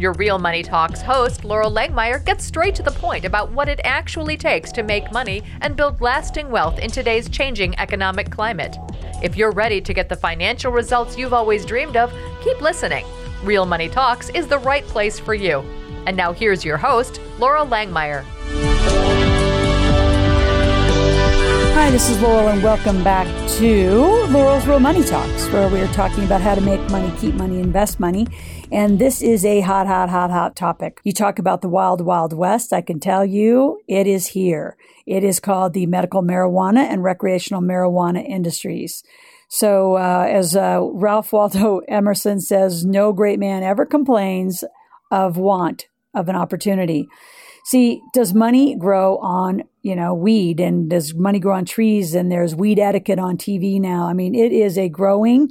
[0.00, 3.80] Your Real Money Talks host, Loral Langemeier, gets straight to the point about what it
[3.84, 8.78] actually takes to make money and build lasting wealth in today's changing economic climate.
[9.22, 12.10] If you're ready to get the financial results you've always dreamed of,
[12.42, 13.04] keep listening.
[13.44, 15.58] Real Money Talks is the right place for you.
[16.06, 18.24] And now here's your host, Loral Langemeier.
[21.90, 23.26] Hi, this is Loral, and welcome back
[23.58, 23.90] to
[24.28, 27.98] Loral's Real Money Talks, where we're talking about how to make money, keep money, invest
[27.98, 28.28] money.
[28.70, 31.00] And this is a hot, hot, hot, hot topic.
[31.02, 32.72] You talk about the wild, wild west.
[32.72, 34.76] I can tell you it is here.
[35.04, 39.02] It is called the medical marijuana and recreational marijuana industries.
[39.48, 44.62] So, uh, as uh, Ralph Waldo Emerson says, no great man ever complains
[45.10, 47.08] of want of an opportunity.
[47.70, 52.28] See, does money grow on, you know, weed and does money grow on trees and
[52.28, 54.08] there's weed etiquette on TV now?
[54.08, 55.50] I mean, it is a growing,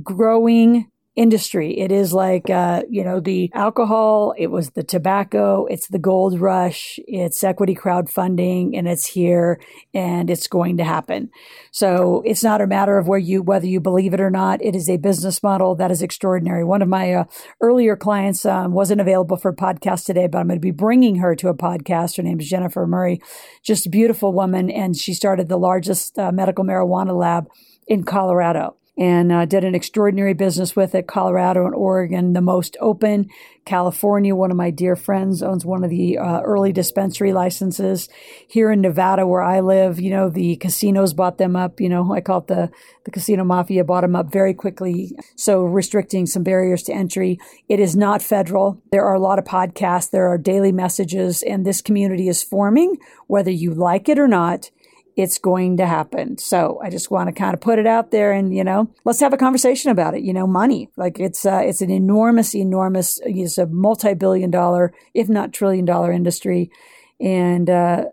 [0.00, 1.76] growing industry.
[1.76, 6.40] It is like, uh, you know, the alcohol, it was the tobacco, it's the gold
[6.40, 9.60] rush, it's equity crowdfunding, and it's here
[9.92, 11.28] and it's going to happen.
[11.72, 14.62] So it's not a matter of where you, whether you believe it or not.
[14.62, 16.62] It is a business model that is extraordinary.
[16.62, 17.24] One of my uh,
[17.60, 21.34] earlier clients um, wasn't available for podcast today, but I'm going to be bringing her
[21.34, 22.16] to a podcast.
[22.16, 23.20] Her name is Jennifer Murray,
[23.64, 24.70] just a beautiful woman.
[24.70, 27.48] And she started the largest uh, medical marijuana lab
[27.88, 31.06] in Colorado and uh, did an extraordinary business with it.
[31.06, 33.30] Colorado and Oregon, the most open.
[33.64, 38.08] California, one of my dear friends owns one of the uh, early dispensary licenses.
[38.48, 41.80] Here in Nevada, where I live, you know, the casinos bought them up.
[41.80, 42.70] You know, I call it the,
[43.04, 45.12] the casino mafia bought them up very quickly.
[45.36, 47.38] So restricting some barriers to entry.
[47.68, 48.82] It is not federal.
[48.90, 50.10] There are a lot of podcasts.
[50.10, 54.70] There are daily messages and this community is forming, whether you like it or not
[55.18, 56.38] it's going to happen.
[56.38, 59.18] So I just want to kind of put it out there and, you know, let's
[59.18, 60.22] have a conversation about it.
[60.22, 65.28] You know, money, like it's, uh, it's an enormous, enormous, it's a multi-billion dollar, if
[65.28, 66.70] not trillion dollar industry.
[67.18, 68.04] And, uh,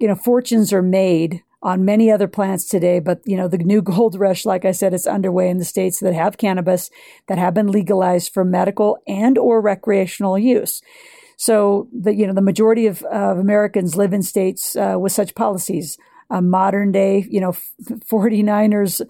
[0.00, 3.82] you know, fortunes are made on many other plants today, but you know, the new
[3.92, 6.88] gold rush, like I said, is underway in the states that have cannabis
[7.28, 10.80] that have been legalized for medical and or recreational use.
[11.36, 15.34] So the, you know, the majority of, of Americans live in states uh, with such
[15.34, 15.98] policies
[16.30, 17.52] uh, modern day, you know,
[18.10, 19.00] 49ers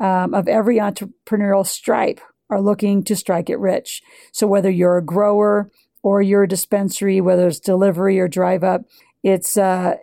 [0.00, 2.20] um, of every entrepreneurial stripe
[2.50, 4.02] are looking to strike it rich.
[4.32, 5.70] So whether you're a grower
[6.02, 8.82] or you're a dispensary, whether it's delivery or drive up,
[9.22, 9.96] it's uh,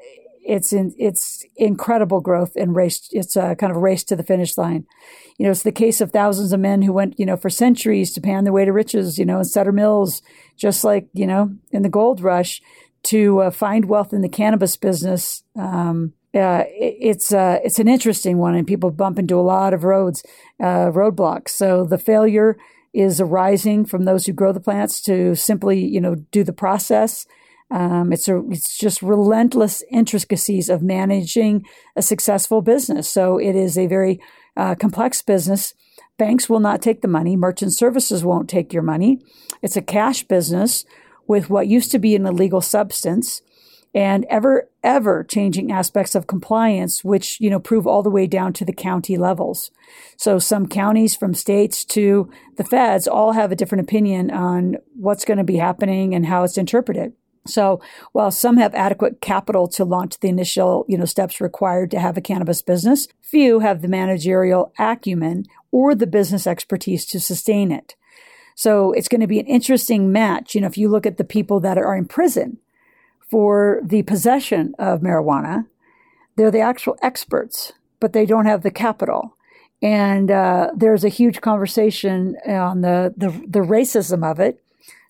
[0.46, 3.08] it's in, it's incredible growth and race.
[3.12, 4.86] It's a kind of a race to the finish line.
[5.38, 8.12] You know, it's the case of thousands of men who went, you know, for centuries
[8.14, 9.18] to pan their way to riches.
[9.18, 10.22] You know, in Sutter Mills,
[10.58, 12.62] just like you know in the gold rush,
[13.04, 15.44] to uh, find wealth in the cannabis business.
[15.58, 19.84] Um, uh, it's uh, it's an interesting one, and people bump into a lot of
[19.84, 20.24] roads
[20.60, 21.50] uh, roadblocks.
[21.50, 22.58] So the failure
[22.94, 27.26] is arising from those who grow the plants to simply, you know, do the process.
[27.72, 33.10] Um, it's a, it's just relentless intricacies of managing a successful business.
[33.10, 34.22] So it is a very
[34.56, 35.74] uh, complex business.
[36.20, 37.36] Banks will not take the money.
[37.36, 39.20] Merchant services won't take your money.
[39.64, 40.86] It's a cash business
[41.28, 43.42] with what used to be an illegal substance
[43.94, 48.52] and ever ever changing aspects of compliance which you know prove all the way down
[48.54, 49.72] to the county levels.
[50.18, 55.26] So some counties from states to the feds all have a different opinion on what's
[55.26, 57.14] going to be happening and how it's interpreted.
[57.46, 57.82] So
[58.14, 62.18] while some have adequate capital to launch the initial you know steps required to have
[62.18, 67.96] a cannabis business few have the managerial acumen or the business expertise to sustain it.
[68.56, 70.56] So it's going to be an interesting match.
[70.56, 72.58] You know if you look at the people that are in prison
[73.34, 75.66] for the possession of marijuana.
[76.36, 79.36] They're the actual experts, but they don't have the capital.
[79.82, 84.63] And uh, there's a huge conversation on the, the, the racism of it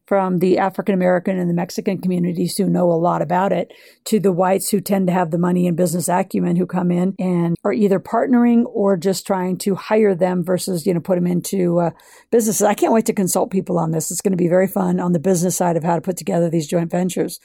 [0.06, 3.72] from the African American and the Mexican communities who know a lot about it
[4.06, 7.16] to the whites who tend to have the money and business acumen who come in
[7.18, 11.28] and are either partnering or just trying to hire them versus, you know, put them
[11.28, 11.92] into uh,
[12.32, 12.64] businesses.
[12.64, 14.12] I can't wait to consult people on this.
[14.12, 16.50] It's going to be very fun on the business side of how to put together
[16.50, 17.40] these joint ventures.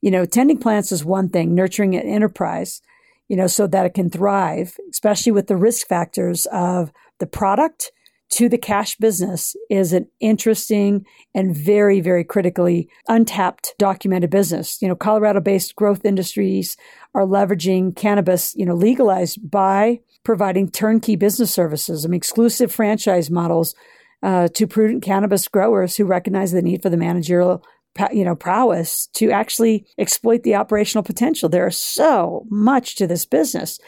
[0.00, 2.82] You know, tending plants is one thing, nurturing an enterprise,
[3.28, 7.92] you know, so that it can thrive, especially with the risk factors of the product
[8.30, 11.04] to the cash business is an interesting
[11.34, 14.80] and very, very critically untapped documented business.
[14.80, 16.76] You know, Colorado based growth industries
[17.14, 23.30] are leveraging cannabis, you know, legalized by providing turnkey business services, I mean, exclusive franchise
[23.30, 23.74] models
[24.22, 27.64] uh, to prudent cannabis growers who recognize the need for the managerial
[28.12, 31.48] you know prowess to actually exploit the operational potential.
[31.48, 33.80] There is so much to this business.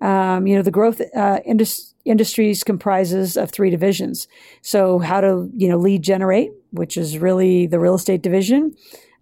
[0.00, 4.28] Um, you know, the growth uh, indus- industries comprises of three divisions.
[4.62, 8.74] So, how to you know lead generate, which is really the real estate division,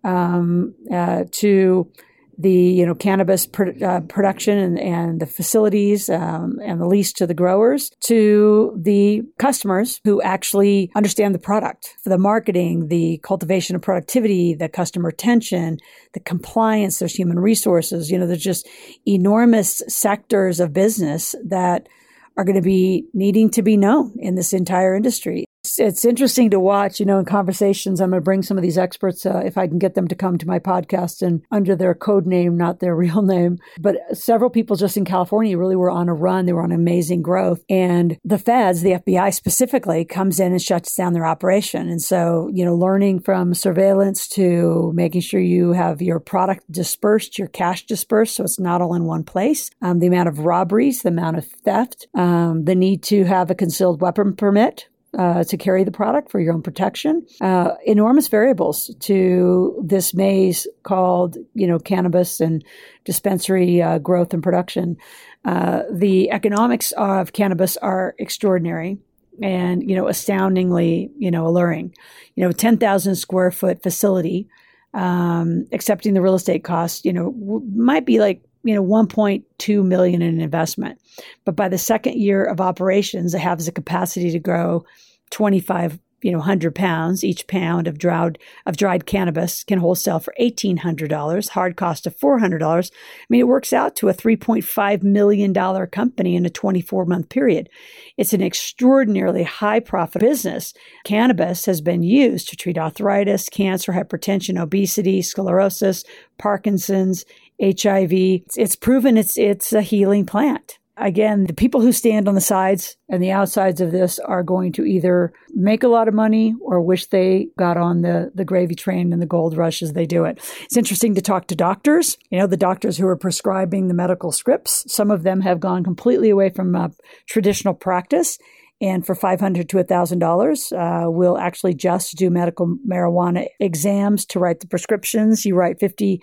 [0.03, 1.91] um, uh, to
[2.38, 3.48] the you know cannabis
[3.82, 9.22] uh, production and, and, the facilities um, and the lease to the growers to the
[9.38, 11.94] customers who actually understand the product.
[12.02, 15.78] For the marketing the cultivation of productivity the customer retention
[16.12, 18.69] the compliance there's human resources you know there's just
[19.06, 21.88] enormous sectors of business that
[22.37, 25.44] are going to be needing to be known in this entire industry
[25.79, 28.00] it's interesting to watch, you know, in conversations.
[28.00, 30.15] I'm going to bring some of these experts uh, if I can get them to
[30.15, 33.59] come to my podcast and under their code name, not their real name.
[33.79, 36.47] But several people just in California really were on a run.
[36.47, 37.65] They were on amazing growth.
[37.69, 41.88] And the feds, the FBI specifically, comes in and shuts down their operation.
[41.88, 47.38] And so, you know, learning from surveillance to making sure you have your product dispersed,
[47.38, 49.71] your cash dispersed, so it's not all in one place.
[49.82, 53.55] Um, the amount of robberies, the amount of theft, um, the need to have a
[53.55, 54.88] concealed weapon permit,
[55.19, 57.26] uh, to carry the product for your own protection.
[57.40, 62.64] Uh, enormous variables to this maze called, you know, cannabis and
[63.05, 64.96] dispensary uh, growth and production.
[65.44, 68.99] Uh, the economics of cannabis are extraordinary
[69.43, 71.94] and, you know, astoundingly, you know, alluring.
[72.34, 74.49] You know, 10,000 square foot facility,
[74.94, 79.84] um, accepting the real estate costs, you know, w- might be like you know 1.2
[79.84, 81.00] million in investment.
[81.44, 84.84] But by the second year of operations it has the capacity to grow
[85.31, 87.22] 25 you know 100 pounds.
[87.22, 92.90] Each pound of dried of dried cannabis can wholesale for $1800 hard cost of $400
[92.90, 92.90] i
[93.28, 95.55] mean it works out to a $3.5 million
[95.88, 97.69] company in a 24 month period.
[98.16, 100.72] It's an extraordinarily high profit business.
[101.05, 106.05] Cannabis has been used to treat arthritis cancer hypertension obesity sclerosis
[106.38, 107.26] parkinson's
[107.60, 108.12] hiv
[108.56, 112.96] it's, proven it's it's a healing plant again, the people who stand on the sides
[113.08, 116.80] and the outsides of this are going to either make a lot of money or
[116.80, 120.24] wish they got on the, the gravy train and the gold rush as they do
[120.24, 120.38] it.
[120.62, 124.32] It's interesting to talk to doctors, you know, the doctors who are prescribing the medical
[124.32, 124.90] scripts.
[124.92, 126.88] Some of them have gone completely away from uh,
[127.28, 128.38] traditional practice.
[128.80, 134.60] And for $500 to $1,000, uh, we'll actually just do medical marijuana exams to write
[134.60, 135.46] the prescriptions.
[135.46, 136.20] You write 50,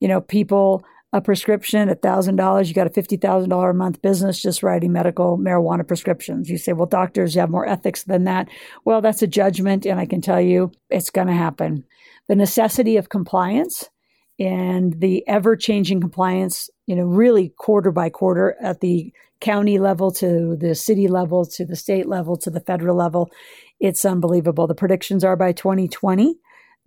[0.00, 4.64] you know, people a prescription at $1,000, you got a $50,000 a month business just
[4.64, 6.50] writing medical marijuana prescriptions.
[6.50, 8.48] You say, well, doctors, you have more ethics than that.
[8.84, 11.84] Well, that's a judgment, and I can tell you it's going to happen.
[12.26, 13.88] The necessity of compliance
[14.40, 20.10] and the ever changing compliance, you know, really quarter by quarter at the county level
[20.10, 23.30] to the city level to the state level to the federal level.
[23.78, 24.66] It's unbelievable.
[24.66, 26.34] The predictions are by 2020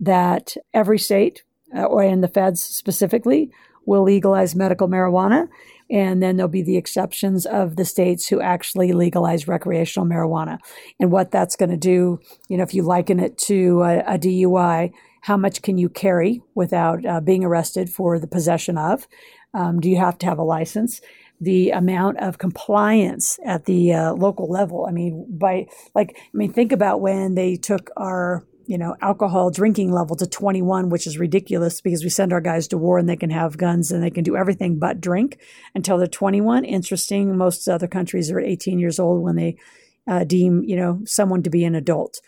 [0.00, 1.44] that every state,
[1.74, 3.50] or in the feds specifically,
[3.88, 5.48] will legalize medical marijuana.
[5.90, 10.58] And then there'll be the exceptions of the states who actually legalize recreational marijuana.
[11.00, 14.18] And what that's going to do, you know, if you liken it to a, a
[14.18, 14.92] DUI,
[15.22, 19.08] how much can you carry without uh, being arrested for the possession of?
[19.54, 21.00] Um, do you have to have a license?
[21.40, 24.86] The amount of compliance at the uh, local level.
[24.86, 29.50] I mean, by like, I mean, think about when they took our you know, alcohol
[29.50, 33.08] drinking level to 21, which is ridiculous because we send our guys to war and
[33.08, 35.38] they can have guns and they can do everything but drink
[35.74, 36.66] until they're 21.
[36.66, 37.34] Interesting.
[37.34, 39.56] Most other countries are at 18 years old when they
[40.06, 42.20] uh, deem, you know, someone to be an adult.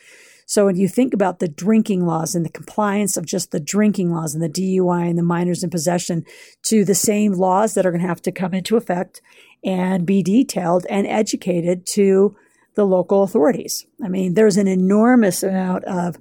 [0.46, 4.10] So when you think about the drinking laws and the compliance of just the drinking
[4.10, 6.24] laws and the DUI and the minors in possession
[6.62, 9.20] to the same laws that are going to have to come into effect
[9.62, 12.34] and be detailed and educated to
[12.74, 13.86] the local authorities.
[14.02, 16.16] I mean, there's an enormous amount of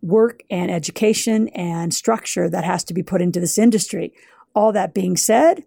[0.00, 4.12] work and education and structure that has to be put into this industry.
[4.54, 5.64] All that being said,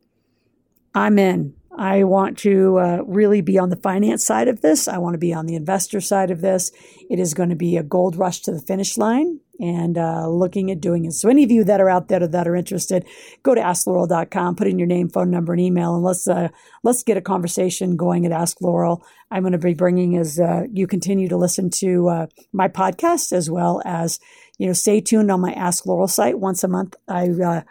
[0.94, 1.54] I'm in.
[1.78, 4.88] I want to uh, really be on the finance side of this.
[4.88, 6.72] I want to be on the investor side of this.
[7.10, 10.72] It is going to be a gold rush to the finish line and uh, looking
[10.72, 11.14] at doing it.
[11.14, 13.06] So, any of you that are out there that are interested,
[13.44, 16.50] go to askloral.com, put in your name, phone number, and email, and let's uh,
[16.84, 19.02] let's get a conversation going at Ask Loral.
[19.30, 23.32] I'm going to be bringing as uh, you continue to listen to uh, my podcast
[23.32, 24.20] as well as
[24.58, 26.96] you know stay tuned on my Ask Loral site once a month.
[27.08, 27.62] I uh,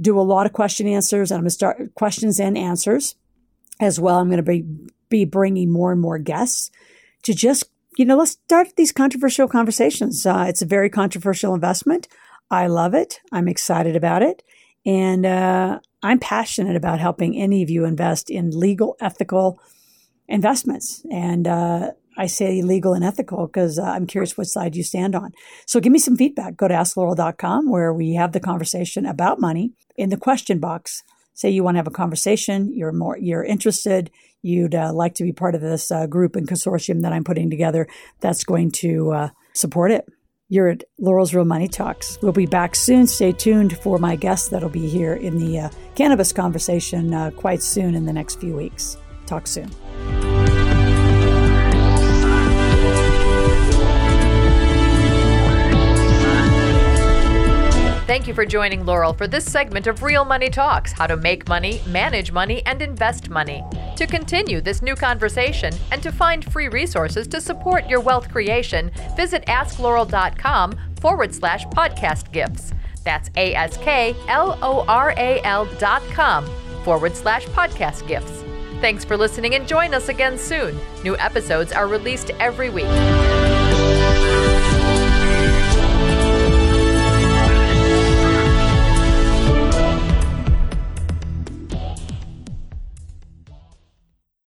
[0.00, 3.14] do a lot of question answers, and I'm going to start questions and answers
[3.80, 4.18] as well.
[4.18, 4.64] I'm going to be,
[5.08, 6.70] be bringing more and more guests
[7.24, 7.64] to just,
[8.00, 10.24] you know, let's start these controversial conversations.
[10.24, 12.08] Uh, it's a very controversial investment.
[12.50, 13.20] I love it.
[13.30, 14.42] I'm excited about it.
[14.86, 19.60] And uh, I'm passionate about helping any of you invest in legal, ethical,
[20.28, 21.04] investments.
[21.12, 25.14] And uh, I say legal and ethical because uh, I'm curious what side you stand
[25.14, 25.32] on.
[25.66, 26.56] So give me some feedback.
[26.56, 31.02] Go to askloral.com where we have the conversation about money in the question box.
[31.40, 34.10] Say you want to have a conversation, you're more, you're interested,
[34.42, 37.48] you'd uh, like to be part of this uh, group and consortium that I'm putting
[37.48, 37.88] together
[38.20, 40.06] that's going to uh, support it.
[40.50, 42.18] You're at Loral's Real Money Talks.
[42.20, 43.06] We'll be back soon.
[43.06, 47.62] Stay tuned for my guests that'll be here in the uh, cannabis conversation uh, quite
[47.62, 48.98] soon in the next few weeks.
[49.24, 49.70] Talk soon.
[58.40, 62.32] For joining Loral for this segment of Real Money Talks how to make money, manage
[62.32, 63.62] money, and invest money.
[63.98, 68.90] To continue this new conversation and to find free resources to support your wealth creation,
[69.14, 72.72] visit askloral.com forward slash podcast gifts.
[73.04, 76.46] That's A S K L O R A L dot com
[76.82, 78.42] forward slash podcast gifts.
[78.80, 80.80] Thanks for listening and join us again soon.
[81.04, 82.86] New episodes are released every week.